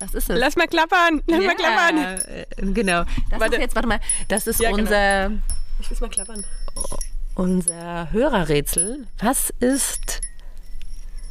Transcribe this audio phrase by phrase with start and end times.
[0.00, 0.38] Was ist das?
[0.38, 1.22] Lass mal klappern.
[1.26, 1.98] Lass mal klappern.
[1.98, 3.04] äh, genau.
[3.30, 3.56] Das Warte.
[3.56, 4.82] ist jetzt, warte mal, das ist Ja, genau.
[4.82, 5.30] unser,
[5.80, 6.44] Ich will mal klappern.
[7.34, 9.06] unser Hörerrätsel.
[9.18, 10.20] Was ist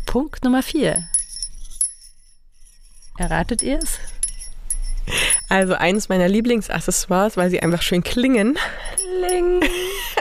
[0.05, 1.07] Punkt Nummer 4?
[3.17, 3.99] Erratet ihr es?
[5.49, 8.57] Also eines meiner Lieblingsaccessoires, weil sie einfach schön klingen.
[8.95, 9.61] Kling.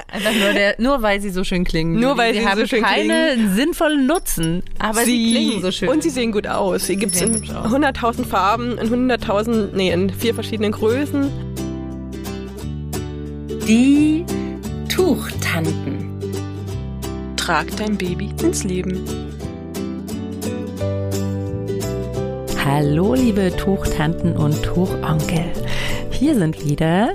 [0.09, 2.01] Einfach nur, der, nur weil sie so schön klingen.
[2.01, 5.89] Nur weil sie so haben schön keinen sinnvollen Nutzen, aber sie, klingen so schön.
[5.89, 6.87] Und sie sehen gut aus.
[6.87, 7.73] Sie gibt es in hübsch aus.
[7.73, 11.31] 100.000 Farben, in 100.000, nee, in vier verschiedenen Größen.
[13.67, 14.25] die
[14.89, 16.21] Tuchtanten.
[17.37, 19.05] Trag dein Baby ins Leben.
[22.65, 25.53] Hallo, liebe Tuchtanten und Tuchonkel.
[26.11, 27.15] Hier sind wieder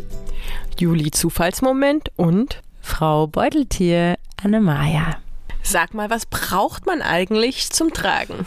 [0.77, 5.16] Juli Zufallsmoment und Frau Beuteltier Annemaja.
[5.63, 8.45] sag mal, was braucht man eigentlich zum Tragen?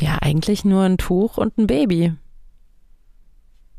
[0.00, 2.14] Ja, eigentlich nur ein Tuch und ein Baby.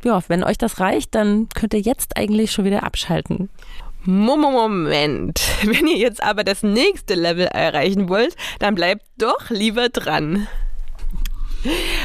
[0.04, 3.50] Ja, wenn euch das reicht, dann könnt ihr jetzt eigentlich schon wieder abschalten.
[4.04, 5.42] Mo- Mo- Moment.
[5.64, 10.48] Wenn ihr jetzt aber das nächste Level erreichen wollt, dann bleibt doch lieber dran.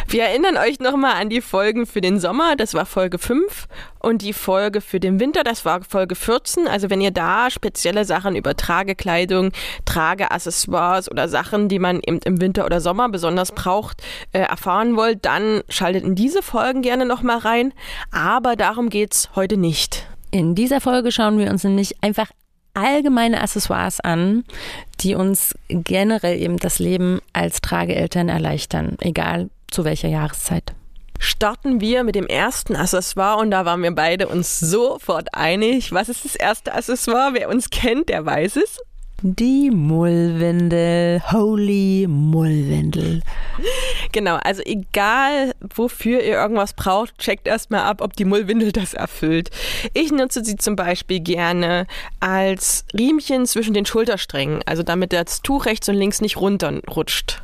[0.09, 3.67] Wir erinnern euch nochmal an die Folgen für den Sommer, das war Folge 5,
[3.99, 6.69] und die Folge für den Winter, das war Folge 14.
[6.69, 9.53] Also wenn ihr da spezielle Sachen über Tragekleidung,
[9.85, 15.25] Trageaccessoires oder Sachen, die man eben im Winter oder Sommer besonders braucht, äh, erfahren wollt,
[15.25, 17.73] dann schaltet in diese Folgen gerne nochmal rein.
[18.11, 20.07] Aber darum geht's heute nicht.
[20.31, 22.31] In dieser Folge schauen wir uns nämlich einfach
[22.77, 24.45] allgemeine Accessoires an,
[25.01, 30.75] die uns generell eben das Leben als Trageeltern erleichtern, egal zu welcher Jahreszeit.
[31.19, 35.93] starten wir mit dem ersten Accessoire und da waren wir beide uns sofort einig.
[35.93, 37.31] Was ist das erste Accessoire?
[37.33, 38.79] Wer uns kennt, der weiß es.
[39.23, 43.23] Die Mullwindel, Holy Mullwindel.
[44.13, 49.51] Genau, also egal wofür ihr irgendwas braucht, checkt erstmal ab, ob die Mullwindel das erfüllt.
[49.95, 51.87] Ich nutze sie zum Beispiel gerne
[52.21, 57.43] als Riemchen zwischen den Schultersträngen, also damit das Tuch rechts und links nicht runterrutscht.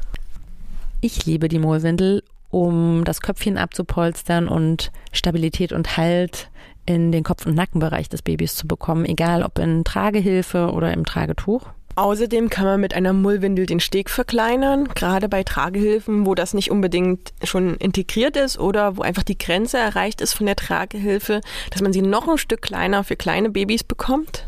[1.00, 6.50] Ich liebe die Mullwindel, um das Köpfchen abzupolstern und Stabilität und Halt
[6.94, 11.04] in den Kopf- und Nackenbereich des Babys zu bekommen, egal ob in Tragehilfe oder im
[11.04, 11.66] Tragetuch.
[11.94, 16.70] Außerdem kann man mit einer Mullwindel den Steg verkleinern, gerade bei Tragehilfen, wo das nicht
[16.70, 21.82] unbedingt schon integriert ist oder wo einfach die Grenze erreicht ist von der Tragehilfe, dass
[21.82, 24.46] man sie noch ein Stück kleiner für kleine Babys bekommt.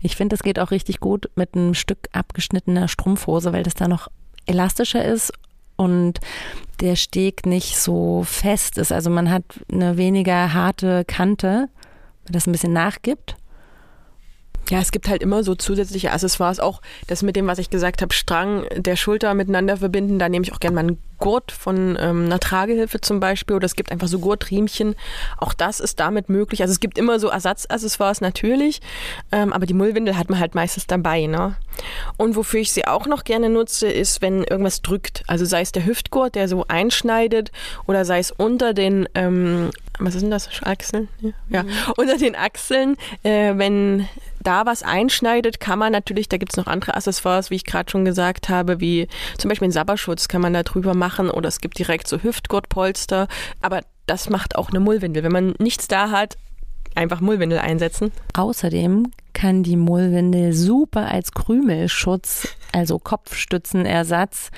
[0.00, 3.86] Ich finde, das geht auch richtig gut mit einem Stück abgeschnittener Strumpfhose, weil das da
[3.86, 4.08] noch
[4.46, 5.32] elastischer ist
[5.76, 6.20] und
[6.80, 8.92] der Steg nicht so fest ist.
[8.92, 11.68] Also man hat eine weniger harte Kante,
[12.24, 13.36] weil das ein bisschen nachgibt.
[14.68, 18.02] Ja, es gibt halt immer so zusätzliche Accessoires, auch das mit dem, was ich gesagt
[18.02, 20.18] habe, Strang der Schulter miteinander verbinden.
[20.18, 23.64] Da nehme ich auch gerne mal einen Gurt von ähm, einer Tragehilfe zum Beispiel oder
[23.64, 24.96] es gibt einfach so Gurtriemchen.
[25.38, 26.62] Auch das ist damit möglich.
[26.62, 28.80] Also es gibt immer so Ersatzaccessoires natürlich,
[29.32, 31.26] ähm, aber die Mullwindel hat man halt meistens dabei.
[31.26, 31.56] Ne?
[32.16, 35.22] Und wofür ich sie auch noch gerne nutze, ist, wenn irgendwas drückt.
[35.26, 37.50] Also sei es der Hüftgurt, der so einschneidet
[37.86, 41.08] oder sei es unter den, ähm, was ist denn das, Achseln?
[41.20, 41.64] Ja, ja.
[41.96, 44.06] unter den Achseln, äh, wenn
[44.46, 47.90] da was einschneidet, kann man natürlich, da gibt es noch andere Accessoires, wie ich gerade
[47.90, 49.08] schon gesagt habe, wie
[49.38, 53.28] zum Beispiel einen Sabberschutz kann man da drüber machen oder es gibt direkt so Hüftgurtpolster,
[53.60, 55.24] aber das macht auch eine Mullwindel.
[55.24, 56.36] Wenn man nichts da hat,
[56.94, 58.12] einfach Mullwindel einsetzen.
[58.34, 64.50] Außerdem kann die Mullwindel super als Krümelschutz, also Kopfstützenersatz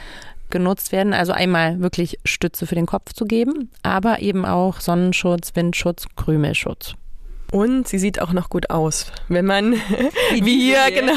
[0.50, 1.14] genutzt werden.
[1.14, 6.94] Also einmal wirklich Stütze für den Kopf zu geben, aber eben auch Sonnenschutz, Windschutz, Krümelschutz.
[7.50, 9.10] Und sie sieht auch noch gut aus.
[9.28, 9.72] Wenn man,
[10.40, 11.14] wie hier, genau,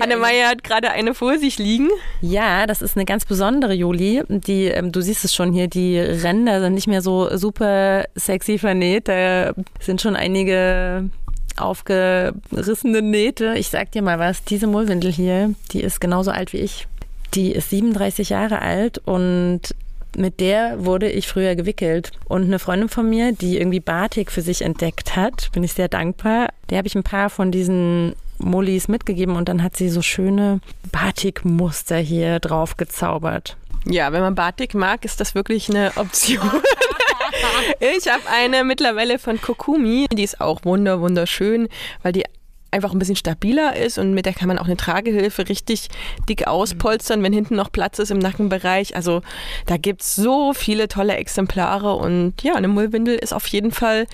[0.00, 1.88] Annemeier hat gerade eine vor sich liegen.
[2.20, 4.22] Ja, das ist eine ganz besondere Juli.
[4.28, 8.58] Die, ähm, du siehst es schon hier, die Ränder sind nicht mehr so super sexy
[8.58, 9.06] vernäht.
[9.06, 11.10] Da sind schon einige
[11.56, 13.54] aufgerissene Nähte.
[13.56, 16.86] Ich sag dir mal was, diese Mullwindel hier, die ist genauso alt wie ich.
[17.34, 19.74] Die ist 37 Jahre alt und
[20.16, 22.12] mit der wurde ich früher gewickelt.
[22.26, 25.88] Und eine Freundin von mir, die irgendwie Batik für sich entdeckt hat, bin ich sehr
[25.88, 26.48] dankbar.
[26.70, 30.60] Der habe ich ein paar von diesen Mullis mitgegeben und dann hat sie so schöne
[30.92, 33.56] Batikmuster hier drauf gezaubert.
[33.84, 36.50] Ja, wenn man Batik mag, ist das wirklich eine Option.
[37.80, 41.68] ich habe eine mittlerweile von Kokumi, die ist auch wunder wunderschön,
[42.02, 42.24] weil die
[42.70, 45.88] einfach ein bisschen stabiler ist und mit der kann man auch eine Tragehilfe richtig
[46.28, 48.94] dick auspolstern, wenn hinten noch Platz ist im Nackenbereich.
[48.94, 49.22] Also
[49.66, 54.06] da gibt's so viele tolle Exemplare und ja, eine Mullwindel ist auf jeden Fall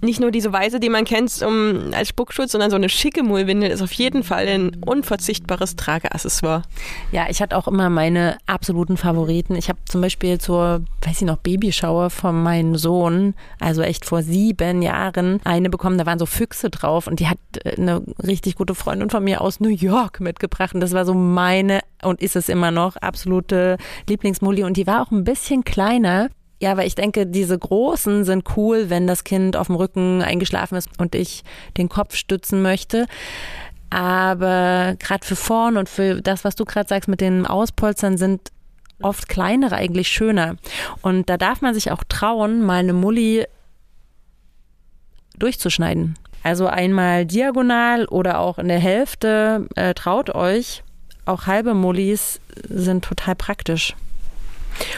[0.00, 3.70] nicht nur diese weiße, die man kennt um, als Spuckschutz, sondern so eine schicke Mullwindel
[3.70, 6.62] ist auf jeden Fall ein unverzichtbares Trageaccessoire.
[7.10, 9.56] Ja, ich hatte auch immer meine absoluten Favoriten.
[9.56, 14.22] Ich habe zum Beispiel zur, weiß ich noch, Babyschauer von meinem Sohn, also echt vor
[14.22, 18.56] sieben Jahren, eine bekommen, da waren so Füchse drauf und die hat äh, eine richtig
[18.56, 22.36] gute Freundin von mir aus New York mitgebracht und das war so meine und ist
[22.36, 23.76] es immer noch absolute
[24.08, 26.28] Lieblingsmulli und die war auch ein bisschen kleiner
[26.60, 30.76] ja, weil ich denke, diese großen sind cool, wenn das Kind auf dem Rücken eingeschlafen
[30.76, 31.44] ist und ich
[31.76, 33.06] den Kopf stützen möchte.
[33.90, 38.50] Aber gerade für vorn und für das, was du gerade sagst mit den Auspolstern, sind
[39.00, 40.56] oft kleinere eigentlich schöner.
[41.00, 43.46] Und da darf man sich auch trauen, mal eine Mulli
[45.38, 46.16] durchzuschneiden.
[46.42, 49.68] Also einmal diagonal oder auch in der Hälfte.
[49.76, 50.82] Äh, traut euch.
[51.24, 53.94] Auch halbe Mullis sind total praktisch.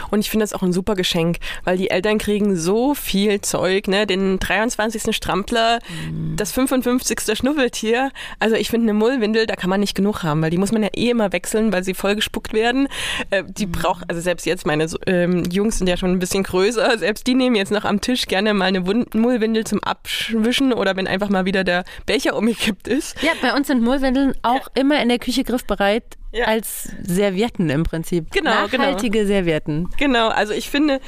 [0.09, 3.87] Und ich finde das auch ein super Geschenk, weil die Eltern kriegen so viel Zeug,
[3.87, 4.05] ne?
[4.07, 5.15] Den 23.
[5.15, 5.79] Strampler,
[6.11, 6.35] mhm.
[6.35, 7.37] das 55.
[7.37, 8.11] Schnuffeltier.
[8.39, 10.83] Also ich finde eine Mullwindel, da kann man nicht genug haben, weil die muss man
[10.83, 12.87] ja eh immer wechseln, weil sie voll gespuckt werden.
[13.29, 13.71] Äh, die mhm.
[13.71, 17.35] braucht, also selbst jetzt, meine ähm, Jungs sind ja schon ein bisschen größer, selbst die
[17.35, 21.29] nehmen jetzt noch am Tisch gerne mal eine Wund Mullwindel zum Abwischen oder wenn einfach
[21.29, 23.21] mal wieder der Becher umgekippt ist.
[23.21, 24.81] Ja, bei uns sind Mullwindeln auch ja.
[24.81, 26.45] immer in der Küche griffbereit ja.
[26.45, 28.31] als Servietten im Prinzip.
[28.31, 28.83] Genau, genau.
[28.83, 29.27] Nachhaltige genau.
[29.27, 29.89] Servietten.
[29.97, 30.99] Genau, also ich finde,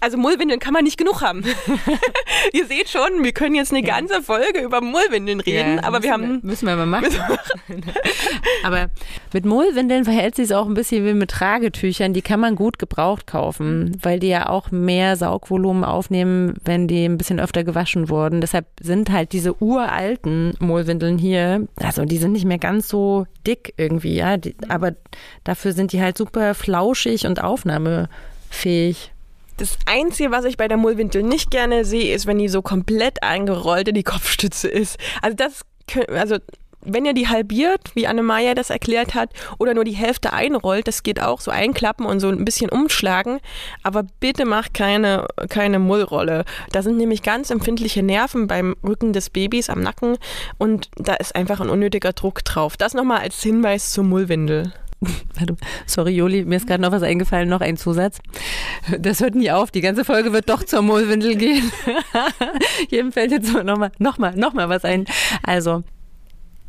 [0.00, 1.44] also Mullwindeln kann man nicht genug haben.
[2.52, 3.94] Ihr seht schon, wir können jetzt eine ja.
[3.94, 6.40] ganze Folge über Mullwindeln reden, ja, aber wir haben...
[6.42, 7.10] Wir, müssen wir mal machen.
[8.64, 8.88] aber
[9.32, 12.12] mit Mullwindeln verhält sich es auch ein bisschen wie mit Tragetüchern.
[12.12, 17.04] Die kann man gut gebraucht kaufen, weil die ja auch mehr Saugvolumen aufnehmen, wenn die
[17.04, 18.40] ein bisschen öfter gewaschen wurden.
[18.40, 23.74] Deshalb sind halt diese uralten Mullwindeln hier, also die sind nicht mehr ganz so dick
[23.76, 24.36] irgendwie, ja.
[24.36, 24.92] Die, aber
[25.44, 29.12] dafür sind die halt super flauschig und aufnahmefähig.
[29.56, 33.22] Das Einzige, was ich bei der Mullwindel nicht gerne sehe, ist, wenn die so komplett
[33.22, 34.98] eingerollt in die Kopfstütze ist.
[35.20, 35.62] Also das,
[36.08, 36.38] also
[36.82, 41.02] wenn ihr die halbiert, wie Anne-Maja das erklärt hat, oder nur die Hälfte einrollt, das
[41.02, 43.40] geht auch so einklappen und so ein bisschen umschlagen.
[43.82, 46.44] Aber bitte macht keine, keine Mullrolle.
[46.72, 50.16] Da sind nämlich ganz empfindliche Nerven beim Rücken des Babys am Nacken
[50.58, 52.76] und da ist einfach ein unnötiger Druck drauf.
[52.76, 54.72] Das nochmal als Hinweis zur Mullwindel.
[55.86, 58.18] Sorry, Joli, mir ist gerade noch was eingefallen, noch ein Zusatz.
[58.98, 59.70] Das hört nie auf.
[59.70, 61.72] Die ganze Folge wird doch zur Mullwindel gehen.
[62.90, 65.06] Jedem fällt jetzt nochmal noch mal, noch mal was ein.
[65.42, 65.84] Also,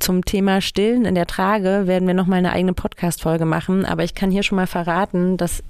[0.01, 3.85] zum Thema Stillen in der Trage werden wir nochmal eine eigene Podcast-Folge machen.
[3.85, 5.63] Aber ich kann hier schon mal verraten, dass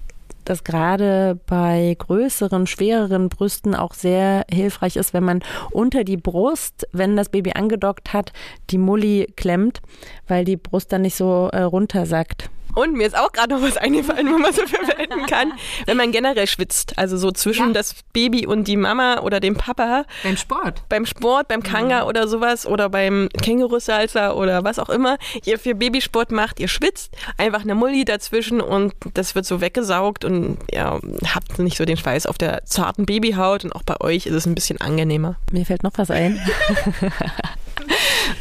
[0.46, 5.42] das gerade bei größeren, schwereren Brüsten auch sehr hilfreich ist, wenn man
[5.72, 8.34] unter die Brust, wenn das Baby angedockt hat,
[8.70, 9.82] die Mulli klemmt,
[10.28, 12.50] weil die Brust dann nicht so äh, runtersackt.
[12.76, 15.54] Und mir ist auch gerade noch was eingefallen, wo man so verwenden kann,
[15.86, 16.98] wenn man generell schwitzt.
[16.98, 17.74] Also so zwischen ja.
[17.74, 20.06] das Baby und die Mama oder dem Papa.
[20.24, 20.84] Beim Sport.
[20.90, 22.06] Beim Sport, beim Kanga ja.
[22.06, 26.60] oder sowas oder beim Kängurusalzer oder was auch immer ihr für Babysport macht.
[26.60, 31.00] Ihr schwitzt, einfach eine Mulli dazwischen und das wird so weggesaugt und ja,
[31.34, 34.46] habt nicht so den Schweiß auf der zarten Babyhaut und auch bei euch ist es
[34.46, 35.36] ein bisschen angenehmer.
[35.52, 36.40] Mir fällt noch was ein.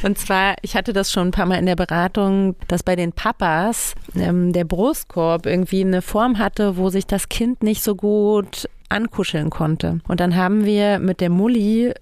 [0.02, 3.12] Und zwar, ich hatte das schon ein paar Mal in der Beratung, dass bei den
[3.12, 8.68] Papas ähm, der Brustkorb irgendwie eine Form hatte, wo sich das Kind nicht so gut
[8.88, 10.00] ankuscheln konnte.
[10.08, 11.92] Und dann haben wir mit der Mulli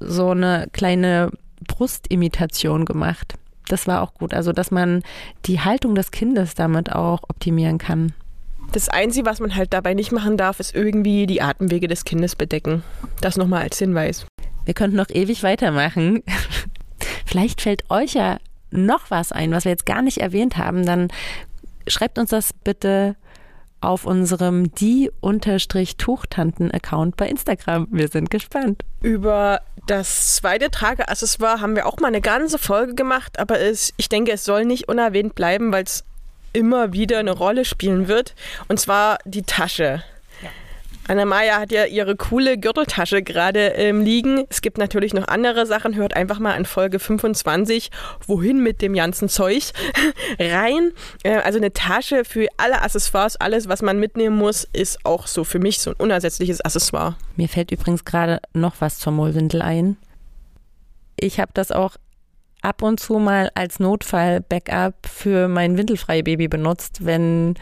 [0.00, 1.30] so eine kleine
[1.66, 3.34] Brustimitation gemacht.
[3.68, 4.32] Das war auch gut.
[4.32, 5.02] Also, dass man
[5.46, 8.12] die Haltung des Kindes damit auch optimieren kann.
[8.72, 12.36] Das Einzige, was man halt dabei nicht machen darf, ist irgendwie die Atemwege des Kindes
[12.36, 12.82] bedecken.
[13.20, 14.26] Das nochmal als Hinweis.
[14.64, 16.22] Wir könnten noch ewig weitermachen.
[17.28, 18.38] Vielleicht fällt euch ja
[18.70, 20.86] noch was ein, was wir jetzt gar nicht erwähnt haben.
[20.86, 21.08] Dann
[21.86, 23.16] schreibt uns das bitte
[23.82, 27.86] auf unserem die-tuchtanten-Account bei Instagram.
[27.90, 28.82] Wir sind gespannt.
[29.02, 34.08] Über das zweite Trageaccessoire haben wir auch mal eine ganze Folge gemacht, aber es, ich
[34.08, 36.04] denke, es soll nicht unerwähnt bleiben, weil es
[36.54, 38.34] immer wieder eine Rolle spielen wird.
[38.68, 40.02] Und zwar die Tasche.
[41.08, 44.44] Anna-Maja hat ja ihre coole Gürteltasche gerade ähm, liegen.
[44.50, 45.94] Es gibt natürlich noch andere Sachen.
[45.94, 47.90] Hört einfach mal in Folge 25,
[48.26, 49.72] wohin mit dem ganzen Zeug,
[50.38, 50.92] rein.
[51.22, 55.44] Äh, also eine Tasche für alle Accessoires, alles, was man mitnehmen muss, ist auch so
[55.44, 57.16] für mich so ein unersetzliches Accessoire.
[57.36, 59.96] Mir fällt übrigens gerade noch was zur Mullwindel ein.
[61.18, 61.96] Ich habe das auch
[62.62, 67.54] ab und zu mal als Notfall-Backup für mein windelfreie Baby benutzt, wenn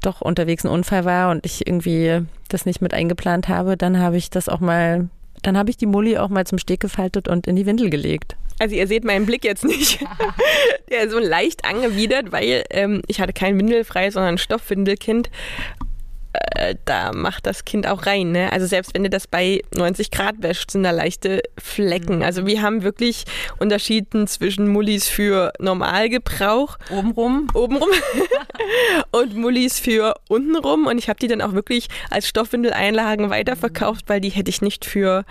[0.00, 4.16] doch unterwegs ein Unfall war und ich irgendwie das nicht mit eingeplant habe, dann habe
[4.16, 5.08] ich das auch mal,
[5.42, 8.36] dann habe ich die Mulli auch mal zum Steg gefaltet und in die Windel gelegt.
[8.60, 10.04] Also ihr seht meinen Blick jetzt nicht.
[10.90, 15.30] Der ist so leicht angewidert, weil ähm, ich hatte kein Windelfrei, sondern ein Stoffwindelkind.
[16.32, 18.32] Äh, da macht das Kind auch rein.
[18.32, 18.52] Ne?
[18.52, 22.16] Also selbst wenn du das bei 90 Grad wäscht, sind da leichte Flecken.
[22.16, 22.22] Mhm.
[22.22, 23.24] Also wir haben wirklich
[23.58, 26.78] Unterschieden zwischen Mullis für Normalgebrauch.
[26.90, 27.48] Obenrum.
[27.54, 27.88] Obenrum.
[29.10, 30.86] und Mullis für untenrum.
[30.86, 34.84] Und ich habe die dann auch wirklich als Stoffwindeleinlagen weiterverkauft, weil die hätte ich nicht
[34.84, 35.24] für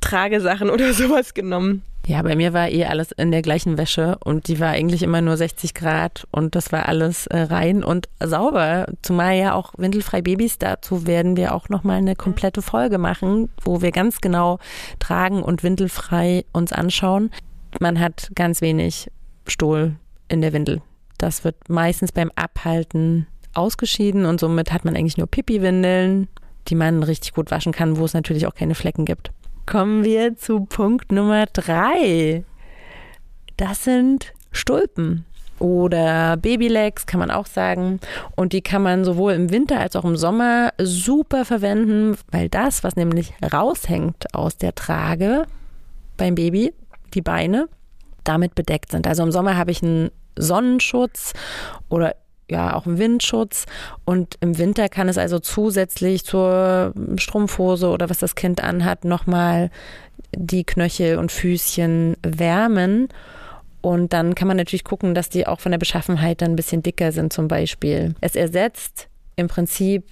[0.00, 1.82] Tragesachen oder sowas genommen.
[2.06, 5.22] Ja, bei mir war eh alles in der gleichen Wäsche und die war eigentlich immer
[5.22, 8.86] nur 60 Grad und das war alles äh, rein und sauber.
[9.00, 13.80] Zumal ja auch windelfrei Babys, dazu werden wir auch nochmal eine komplette Folge machen, wo
[13.80, 14.58] wir ganz genau
[14.98, 17.30] tragen und windelfrei uns anschauen.
[17.80, 19.10] Man hat ganz wenig
[19.46, 19.96] Stohl
[20.28, 20.82] in der Windel.
[21.16, 26.28] Das wird meistens beim Abhalten ausgeschieden und somit hat man eigentlich nur Pipi-Windeln,
[26.68, 29.30] die man richtig gut waschen kann, wo es natürlich auch keine Flecken gibt
[29.66, 32.44] kommen wir zu Punkt Nummer drei.
[33.56, 35.24] Das sind Stulpen
[35.58, 38.00] oder Babylegs, kann man auch sagen.
[38.36, 42.84] Und die kann man sowohl im Winter als auch im Sommer super verwenden, weil das,
[42.84, 45.46] was nämlich raushängt aus der Trage
[46.16, 46.72] beim Baby,
[47.14, 47.68] die Beine,
[48.24, 49.06] damit bedeckt sind.
[49.06, 51.32] Also im Sommer habe ich einen Sonnenschutz
[51.88, 52.16] oder
[52.50, 53.66] ja auch einen Windschutz
[54.04, 59.70] und im Winter kann es also zusätzlich zur Strumpfhose oder was das Kind anhat nochmal
[60.36, 63.08] die Knöchel und Füßchen wärmen
[63.84, 66.82] und dann kann man natürlich gucken, dass die auch von der Beschaffenheit dann ein bisschen
[66.82, 68.14] dicker sind zum Beispiel.
[68.22, 70.06] Es ersetzt im Prinzip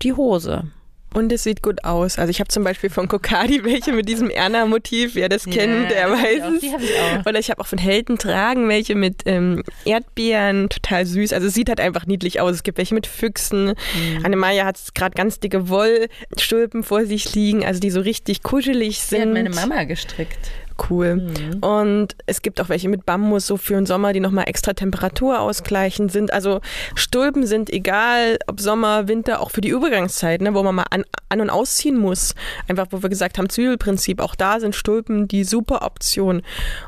[0.00, 0.70] die Hose.
[1.14, 2.18] Und es sieht gut aus.
[2.18, 5.14] Also ich habe zum Beispiel von Kokadi welche mit diesem Erna-Motiv.
[5.14, 6.60] Wer das ja, kennt, der weiß es.
[6.60, 7.26] Die hab ich auch.
[7.26, 11.32] Oder ich habe auch von Helden tragen welche mit ähm, Erdbeeren, total süß.
[11.32, 12.56] Also es sieht halt einfach niedlich aus.
[12.56, 13.68] Es gibt welche mit Füchsen.
[13.68, 14.24] Mhm.
[14.24, 19.34] Annemaja hat gerade ganz dicke Wollstulpen vor sich liegen, also die so richtig kuschelig sind.
[19.34, 20.50] Die hat meine Mama gestrickt
[20.90, 21.16] cool.
[21.16, 21.58] Mhm.
[21.60, 25.40] Und es gibt auch welche mit Bambus, so für den Sommer, die nochmal extra Temperatur
[25.40, 26.32] ausgleichen sind.
[26.32, 26.60] Also
[26.94, 31.04] Stulpen sind egal, ob Sommer, Winter, auch für die Übergangszeit, ne, wo man mal an,
[31.28, 32.34] an und ausziehen muss.
[32.68, 36.42] Einfach, wo wir gesagt haben, Zwiebelprinzip, auch da sind Stulpen die super Option.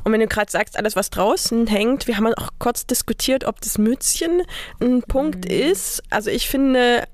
[0.05, 3.61] Und wenn du gerade sagst, alles, was draußen hängt, wir haben auch kurz diskutiert, ob
[3.61, 4.43] das Mützchen
[4.81, 5.51] ein Punkt mhm.
[5.51, 6.03] ist.
[6.11, 7.05] Also ich finde,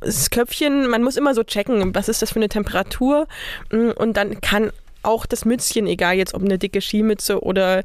[0.00, 3.26] das Köpfchen, man muss immer so checken, was ist das für eine Temperatur
[3.70, 4.70] und dann kann
[5.04, 7.82] auch das Mützchen, egal jetzt ob eine dicke Skimütze oder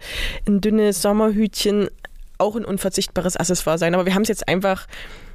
[0.47, 1.89] ein dünnes Sommerhütchen,
[2.37, 3.93] auch ein unverzichtbares Accessoire sein.
[3.93, 4.87] Aber wir haben es jetzt einfach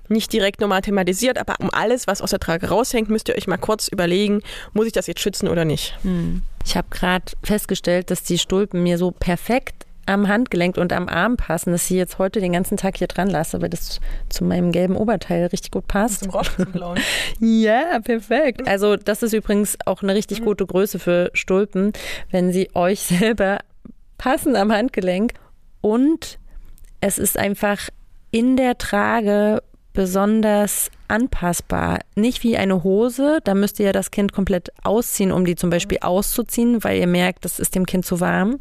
[0.08, 3.46] nicht direkt normal thematisiert, aber um alles, was aus der Trage raushängt, müsst ihr euch
[3.46, 5.96] mal kurz überlegen, muss ich das jetzt schützen oder nicht.
[6.02, 6.42] Hm.
[6.66, 11.36] Ich habe gerade festgestellt, dass die Stulpen mir so perfekt am Handgelenk und am Arm
[11.36, 14.72] passen, dass ich jetzt heute den ganzen Tag hier dran lasse, weil das zu meinem
[14.72, 16.24] gelben Oberteil richtig gut passt.
[16.24, 16.46] Zum Rock
[17.40, 18.66] ja, perfekt.
[18.68, 20.44] Also das ist übrigens auch eine richtig mhm.
[20.44, 21.92] gute Größe für Stulpen,
[22.30, 23.58] wenn sie euch selber
[24.18, 25.34] passen am Handgelenk.
[25.80, 26.38] Und
[27.00, 27.88] es ist einfach
[28.30, 32.00] in der Trage besonders anpassbar.
[32.16, 35.70] Nicht wie eine Hose, da müsst ihr ja das Kind komplett ausziehen, um die zum
[35.70, 38.58] Beispiel auszuziehen, weil ihr merkt, das ist dem Kind zu warm.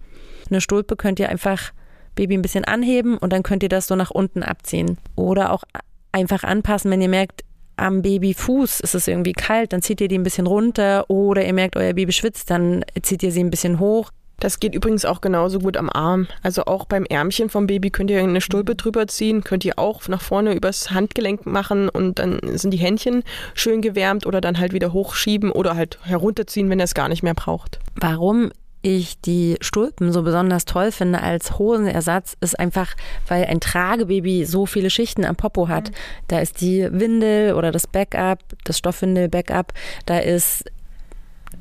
[0.49, 1.71] Eine Stulpe könnt ihr einfach
[2.15, 4.97] Baby ein bisschen anheben und dann könnt ihr das so nach unten abziehen.
[5.15, 5.63] Oder auch
[6.11, 7.41] einfach anpassen, wenn ihr merkt,
[7.75, 11.09] am Babyfuß ist es irgendwie kalt, dann zieht ihr die ein bisschen runter.
[11.09, 14.11] Oder ihr merkt, euer Baby schwitzt, dann zieht ihr sie ein bisschen hoch.
[14.39, 16.27] Das geht übrigens auch genauso gut am Arm.
[16.41, 20.07] Also auch beim Ärmchen vom Baby könnt ihr eine Stulpe drüber ziehen, könnt ihr auch
[20.07, 23.23] nach vorne übers Handgelenk machen und dann sind die Händchen
[23.53, 27.23] schön gewärmt oder dann halt wieder hochschieben oder halt herunterziehen, wenn ihr es gar nicht
[27.23, 27.79] mehr braucht.
[27.95, 28.51] Warum
[28.83, 32.93] ich die Stulpen so besonders toll finde als Hosenersatz, ist einfach,
[33.27, 35.89] weil ein Tragebaby so viele Schichten am Popo hat.
[35.89, 35.95] Mhm.
[36.27, 39.73] Da ist die Windel oder das Backup, das Stoffwindel-Backup,
[40.05, 40.65] da ist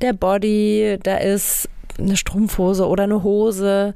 [0.00, 3.94] der Body, da ist eine Strumpfhose oder eine Hose.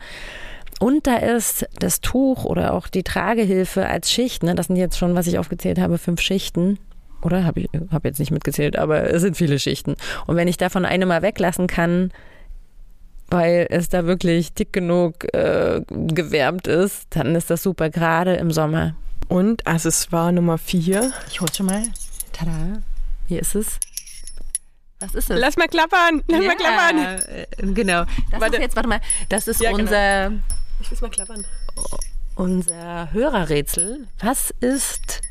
[0.78, 4.42] Und da ist das Tuch oder auch die Tragehilfe als Schicht.
[4.42, 4.54] Ne?
[4.54, 6.78] Das sind jetzt schon, was ich aufgezählt habe, fünf Schichten.
[7.23, 9.97] Oder habe ich hab jetzt nicht mitgezählt, aber es sind viele Schichten.
[10.26, 12.12] Und wenn ich davon eine mal weglassen kann,
[13.28, 18.50] weil es da wirklich dick genug äh, gewärmt ist, dann ist das super, gerade im
[18.50, 18.95] Sommer.
[19.28, 21.12] Und Accessoire Nummer vier.
[21.30, 21.83] Ich hol schon mal.
[22.33, 22.83] Tada.
[23.26, 23.78] Hier ist es.
[25.00, 25.38] Was ist es?
[25.38, 26.23] Lass mal klappern.
[26.28, 26.99] Lass ja, mal klappern.
[26.99, 28.04] Äh, genau.
[28.30, 28.56] Das warte.
[28.56, 29.83] ist jetzt, warte mal, das ist ja, genau.
[29.83, 30.28] unser.
[30.28, 30.42] Genau.
[30.80, 31.45] Ich will mal klappern.
[32.37, 34.06] Unser Hörerrätsel.
[34.21, 35.23] Was ist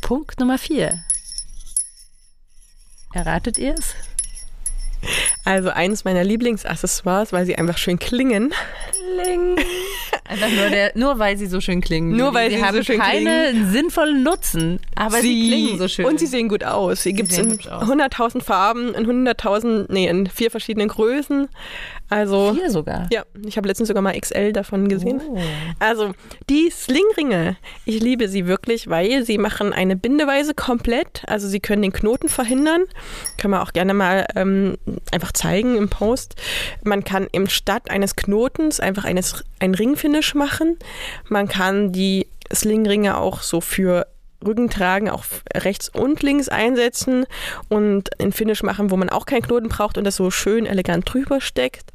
[0.00, 1.04] Punkt Nummer vier?
[3.12, 3.94] Erratet ihr es?
[5.44, 8.52] Also eines meiner Lieblingsaccessoires, weil sie einfach schön klingen.
[9.22, 9.56] Kling.
[10.28, 12.16] Einfach nur, der, nur weil sie so schön klingen.
[12.16, 13.72] Nur weil sie, sie haben so schön keine klingen.
[13.72, 16.04] sinnvollen Nutzen, aber sie, klingen so schön.
[16.04, 17.02] Und sie sehen gut aus.
[17.02, 17.82] Sie gibt es in hübsch aus.
[17.82, 21.48] 100.000 Farben, in 100.000, nee, in vier verschiedenen Größen.
[22.10, 23.06] Also, Hier sogar.
[23.12, 25.20] ja, ich habe letztens sogar mal XL davon gesehen.
[25.28, 25.38] Oh.
[25.78, 26.12] Also,
[26.48, 31.22] die Slingringe, ich liebe sie wirklich, weil sie machen eine Bindeweise komplett.
[31.28, 32.82] Also, sie können den Knoten verhindern.
[33.38, 34.76] Können wir auch gerne mal ähm,
[35.12, 36.36] einfach zeigen im Post.
[36.84, 40.78] Man kann im Statt eines Knotens einfach eines, ein Ringfinish machen.
[41.28, 44.06] Man kann die Slingringe auch so für
[44.44, 47.26] Rückentragen auch rechts und links einsetzen
[47.68, 51.12] und ein Finish machen, wo man auch keinen Knoten braucht und das so schön elegant
[51.12, 51.92] drüber steckt.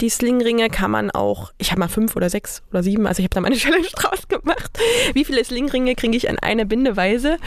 [0.00, 3.24] Die Slingringe kann man auch, ich habe mal fünf oder sechs oder sieben, also ich
[3.24, 4.78] habe da meine Challenge draus gemacht.
[5.14, 7.38] Wie viele Slingringe kriege ich an eine Bindeweise?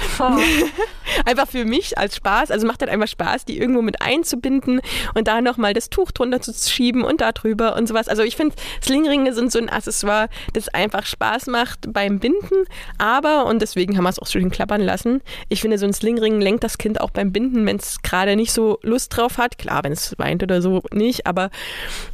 [1.25, 2.51] einfach für mich als Spaß.
[2.51, 4.81] Also macht halt einfach Spaß, die irgendwo mit einzubinden
[5.15, 8.07] und da nochmal das Tuch drunter zu schieben und da drüber und sowas.
[8.07, 12.65] Also ich finde, Slingringe sind so ein Accessoire, das einfach Spaß macht beim Binden,
[12.97, 16.41] aber, und deswegen haben wir es auch schön klappern lassen, ich finde, so ein Slingring
[16.41, 19.57] lenkt das Kind auch beim Binden, wenn es gerade nicht so Lust drauf hat.
[19.57, 21.49] Klar, wenn es weint oder so nicht, aber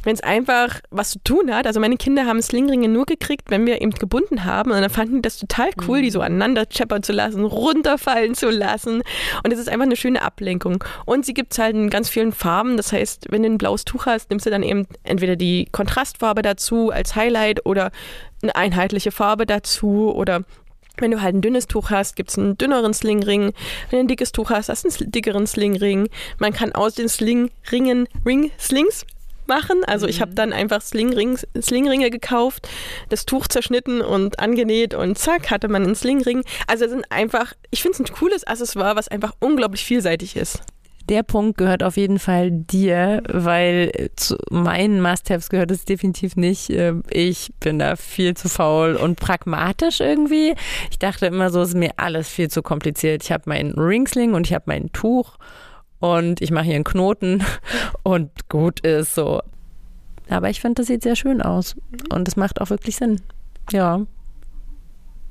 [0.02, 1.66] wenn es einfach was zu tun hat.
[1.66, 5.16] Also meine Kinder haben Slingringe nur gekriegt, wenn wir eben gebunden haben und dann fanden
[5.16, 9.58] die das total cool, die so aneinander scheppern zu lassen, runterfallen zu lassen und es
[9.58, 10.84] ist einfach eine schöne Ablenkung.
[11.04, 13.84] Und sie gibt es halt in ganz vielen Farben, das heißt, wenn du ein blaues
[13.84, 17.90] Tuch hast, nimmst du dann eben entweder die Kontrastfarbe dazu als Highlight oder
[18.42, 20.44] eine einheitliche Farbe dazu oder
[21.00, 23.52] wenn du halt ein dünnes Tuch hast, gibt es einen dünneren Slingring.
[23.90, 26.08] Wenn du ein dickes Tuch hast, hast du einen dickeren Slingring.
[26.38, 29.06] Man kann aus den Slingringen Ring-Slings
[29.48, 29.82] machen.
[29.86, 32.68] Also ich habe dann einfach Slingrings, Slingringe gekauft,
[33.08, 36.42] das Tuch zerschnitten und angenäht und zack, hatte man einen Slingring.
[36.66, 40.60] Also es sind einfach, ich finde es ein cooles Accessoire, was einfach unglaublich vielseitig ist.
[41.08, 46.68] Der Punkt gehört auf jeden Fall dir, weil zu meinen Must-Haves gehört es definitiv nicht.
[46.68, 50.54] Ähm, Ich bin da viel zu faul und pragmatisch irgendwie.
[50.90, 53.24] Ich dachte immer so, es ist mir alles viel zu kompliziert.
[53.24, 55.38] Ich habe meinen Ringsling und ich habe mein Tuch
[56.00, 57.44] und ich mache hier einen Knoten
[58.02, 59.40] und gut ist so.
[60.28, 61.74] Aber ich finde, das sieht sehr schön aus
[62.12, 63.20] und es macht auch wirklich Sinn.
[63.70, 64.00] Ja.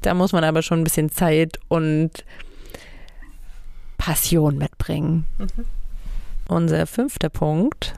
[0.02, 2.24] Da muss man aber schon ein bisschen Zeit und
[3.98, 5.26] Passion mitbringen.
[6.48, 7.96] Unser fünfter Punkt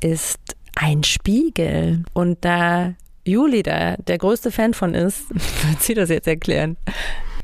[0.00, 0.38] ist
[0.74, 2.04] ein Spiegel.
[2.12, 2.94] Und da
[3.24, 6.76] Juli da der größte Fan von ist, wird sie das jetzt erklären.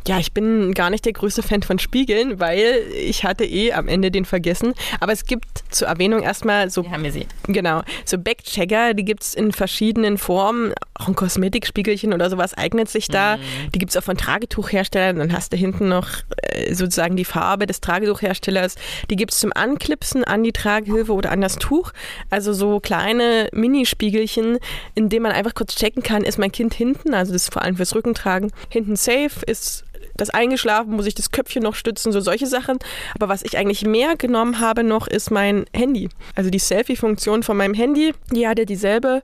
[0.06, 3.88] Ja, ich bin gar nicht der größte Fan von Spiegeln, weil ich hatte eh am
[3.88, 4.75] Ende den vergessen.
[5.00, 7.26] Aber es gibt zur Erwähnung erstmal so haben wir sie.
[7.47, 7.82] Genau.
[8.04, 10.73] So Backchecker, die gibt's in verschiedenen Formen.
[10.95, 13.38] Auch ein Kosmetikspiegelchen oder sowas eignet sich da.
[13.75, 15.17] Die gibt's auch von Tragetuchherstellern.
[15.17, 16.08] Dann hast du hinten noch
[16.43, 18.75] äh, sozusagen die Farbe des Tragetuchherstellers.
[19.10, 21.93] Die gibt's zum Anklipsen an die Tragehilfe oder an das Tuch.
[22.30, 24.58] Also so kleine Minispiegelchen,
[24.95, 27.62] in denen man einfach kurz checken kann, ist mein Kind hinten, also das ist vor
[27.62, 29.84] allem fürs Rückentragen, hinten safe, ist
[30.16, 32.78] das eingeschlafen, muss ich das Köpfchen noch stützen, so solche Sachen.
[33.14, 36.08] Aber was ich eigentlich mehr genommen habe noch, ist mein Handy.
[36.34, 39.22] Also die Selfie-Funktion von meinem Handy, die hatte dieselbe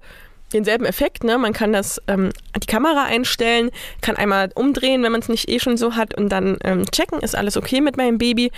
[0.52, 1.24] denselben Effekt.
[1.24, 1.38] Ne?
[1.38, 3.70] Man kann das ähm, die Kamera einstellen,
[4.00, 7.20] kann einmal umdrehen, wenn man es nicht eh schon so hat und dann ähm, checken,
[7.20, 8.50] ist alles okay mit meinem Baby.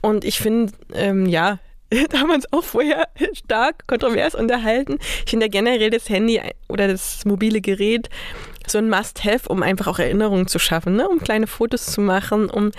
[0.00, 1.58] Und ich finde, ähm, ja,
[2.10, 4.98] da haben wir uns auch vorher stark kontrovers unterhalten.
[5.24, 8.10] Ich finde ja generell das Handy oder das mobile Gerät
[8.66, 11.08] so ein Must-Have, um einfach auch Erinnerungen zu schaffen, ne?
[11.08, 12.72] um kleine Fotos zu machen, um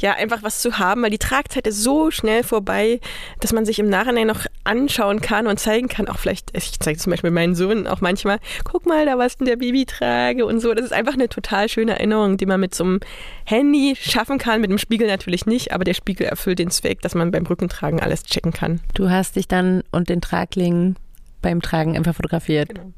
[0.00, 3.00] ja einfach was zu haben, weil die Tragzeit ist so schnell vorbei,
[3.40, 6.98] dass man sich im Nachhinein noch anschauen kann und zeigen kann, auch vielleicht, ich zeige
[6.98, 10.60] zum Beispiel meinen Sohn auch manchmal, guck mal, da was in der Baby trage und
[10.60, 10.74] so.
[10.74, 13.00] Das ist einfach eine total schöne Erinnerung, die man mit so einem
[13.44, 17.14] Handy schaffen kann, mit dem Spiegel natürlich nicht, aber der Spiegel erfüllt den Zweck, dass
[17.14, 18.80] man beim Rückentragen alles checken kann.
[18.94, 20.96] Du hast dich dann und den Tragling
[21.42, 22.70] beim Tragen einfach fotografiert.
[22.70, 22.92] Genau.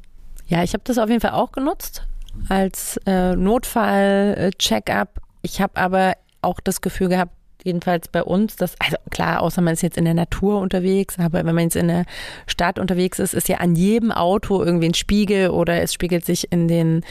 [0.47, 2.03] Ja, ich habe das auf jeden Fall auch genutzt
[2.49, 5.19] als äh, Notfall-Check-up.
[5.41, 7.31] Ich habe aber auch das Gefühl gehabt,
[7.63, 11.45] jedenfalls bei uns, dass, also klar, außer man ist jetzt in der Natur unterwegs, aber
[11.45, 12.05] wenn man jetzt in der
[12.45, 16.51] Stadt unterwegs ist, ist ja an jedem Auto irgendwie ein Spiegel oder es spiegelt sich
[16.51, 17.03] in den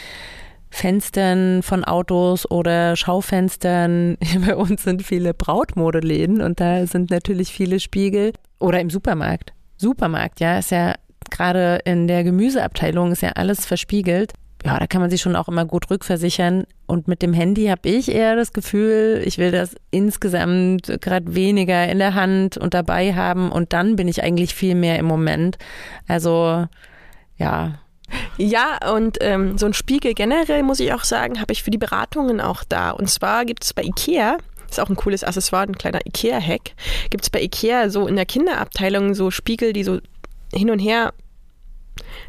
[0.70, 4.16] Fenstern von Autos oder Schaufenstern.
[4.46, 8.32] Bei uns sind viele Brautmodeläden und da sind natürlich viele Spiegel.
[8.58, 9.52] Oder im Supermarkt.
[9.76, 10.94] Supermarkt, ja, ist ja
[11.30, 14.32] gerade in der Gemüseabteilung ist ja alles verspiegelt.
[14.66, 16.64] Ja, da kann man sich schon auch immer gut rückversichern.
[16.86, 21.88] Und mit dem Handy habe ich eher das Gefühl, ich will das insgesamt gerade weniger
[21.88, 23.52] in der Hand und dabei haben.
[23.52, 25.56] Und dann bin ich eigentlich viel mehr im Moment.
[26.08, 26.66] Also,
[27.38, 27.78] ja,
[28.38, 31.78] Ja, und ähm, so ein Spiegel generell, muss ich auch sagen, habe ich für die
[31.78, 32.90] Beratungen auch da.
[32.90, 36.72] Und zwar gibt es bei Ikea, ist auch ein cooles Accessoire, ein kleiner Ikea-Hack,
[37.10, 40.00] gibt es bei Ikea so in der Kinderabteilung so Spiegel, die so
[40.52, 41.12] hin und her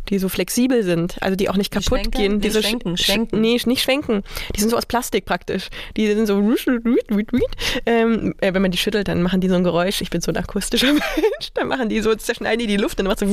[0.10, 2.12] die so flexibel sind, also die auch nicht kaputt schwenken?
[2.12, 2.41] gehen.
[2.41, 3.41] Die so schwenken, sch- schwenken.
[3.41, 4.23] Nee, nicht schwenken.
[4.56, 5.69] Die sind so aus Plastik praktisch.
[5.95, 6.38] Die sind so,
[7.86, 10.01] ähm, äh, wenn man die schüttelt, dann machen die so ein Geräusch.
[10.01, 11.49] Ich bin so ein akustischer Mensch.
[11.53, 13.27] Dann machen die so, zerschneiden die die Luft und dann macht so,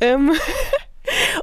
[0.00, 0.32] ähm,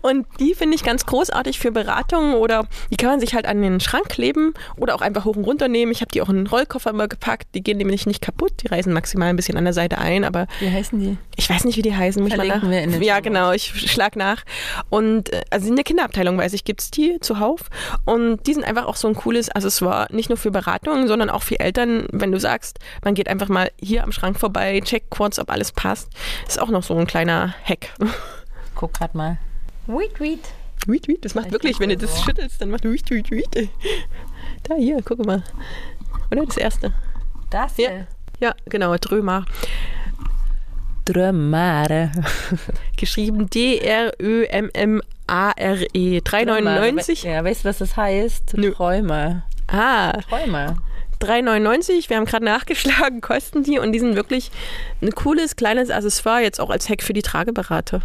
[0.01, 3.61] und die finde ich ganz großartig für Beratungen oder die kann man sich halt an
[3.61, 5.91] den Schrank kleben oder auch einfach hoch und runter nehmen.
[5.91, 7.47] Ich habe die auch in einen Rollkoffer immer gepackt.
[7.55, 8.53] Die gehen nämlich nicht kaputt.
[8.63, 11.17] Die reißen maximal ein bisschen an der Seite ein, aber Wie heißen die?
[11.35, 12.21] ich weiß nicht, wie die heißen.
[12.21, 12.75] Muss ich mal Verlinken nach.
[12.75, 13.51] wir in den ja, genau.
[13.51, 14.43] Ich schlag nach.
[14.89, 17.69] Und äh, also in der Kinderabteilung, weiß ich, gibt's die zuhauf.
[18.05, 21.43] Und die sind einfach auch so ein cooles Accessoire, nicht nur für Beratungen, sondern auch
[21.43, 25.39] für Eltern, wenn du sagst, man geht einfach mal hier am Schrank vorbei, checkt kurz,
[25.39, 26.09] ob alles passt.
[26.47, 27.93] Ist auch noch so ein kleiner Hack.
[28.75, 29.37] Guck grad mal.
[29.87, 30.39] Wait, wait.
[30.83, 32.23] Tweet, tweet, das macht Ich wirklich, wenn du das so.
[32.23, 33.69] schüttelst, dann macht tweet, tweet, tweet.
[34.63, 35.43] Da, hier, guck mal.
[36.31, 36.93] Oder das erste.
[37.49, 37.89] Das Ja.
[37.89, 38.07] hier.
[38.39, 39.45] Ja, genau, Drömer.
[41.05, 42.11] Drömare.
[42.97, 44.99] Geschrieben D-R-Ö-M-M-A-R-E.
[46.19, 47.23] 3,99.
[47.25, 48.57] Ja, weißt du, was das heißt?
[48.57, 48.71] Nö.
[48.73, 49.43] Träume.
[49.67, 50.75] Ah, Träume.
[51.21, 52.09] 3,99.
[52.09, 54.51] Wir haben gerade nachgeschlagen, kosten die und die sind wirklich
[55.01, 58.01] ein cooles kleines Accessoire, jetzt auch als Hack für die Trageberater.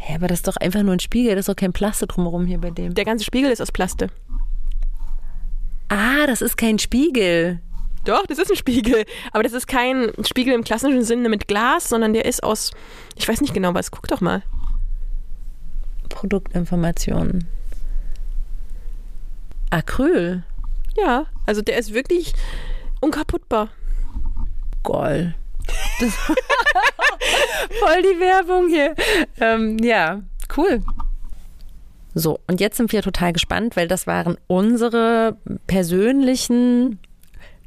[0.00, 2.46] Hä, aber das ist doch einfach nur ein Spiegel, das ist doch kein Plastik drumherum
[2.46, 2.94] hier bei dem.
[2.94, 4.08] Der ganze Spiegel ist aus Plaste.
[5.88, 7.60] Ah, das ist kein Spiegel.
[8.04, 9.04] Doch, das ist ein Spiegel.
[9.32, 12.70] Aber das ist kein Spiegel im klassischen Sinne mit Glas, sondern der ist aus,
[13.16, 13.90] ich weiß nicht genau was.
[13.90, 14.42] Guck doch mal.
[16.08, 17.48] Produktinformationen.
[19.70, 20.44] Acryl.
[20.96, 22.34] Ja, also der ist wirklich
[23.00, 23.68] unkaputtbar.
[24.84, 25.34] Goll.
[27.80, 28.94] Voll die Werbung hier.
[29.40, 30.22] Ähm, ja,
[30.56, 30.82] cool.
[32.14, 36.98] So, und jetzt sind wir total gespannt, weil das waren unsere persönlichen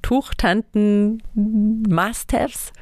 [0.01, 2.73] Tuchtanten Must-Haves.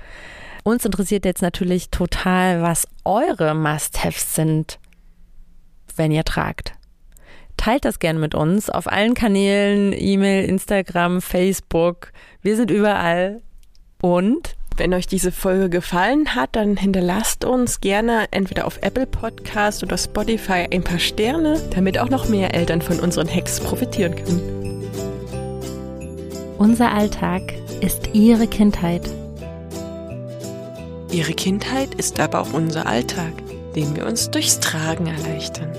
[0.64, 4.80] Uns interessiert jetzt natürlich total, was eure Must-Haves sind,
[5.96, 6.74] wenn ihr tragt.
[7.58, 12.14] Teilt das gerne mit uns auf allen Kanälen, E-Mail, Instagram, Facebook.
[12.42, 13.42] Wir sind überall.
[14.02, 19.84] Und Wenn euch diese Folge gefallen hat, dann hinterlasst uns gerne entweder auf Apple Podcast
[19.84, 24.88] oder Spotify ein paar Sterne, damit auch noch mehr Eltern von unseren Hacks profitieren können.
[26.58, 29.02] unser Alltag ist ihre Kindheit.
[31.12, 33.34] Ihre Kindheit ist aber auch unser Alltag,
[33.76, 35.74] den wir uns durchs Tragen erleichtern.